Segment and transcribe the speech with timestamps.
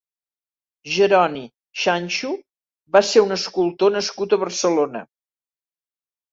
[0.93, 1.43] Jeroni
[1.81, 2.33] Xanxo
[2.97, 5.07] va ser un escultor nascut a Barcelona.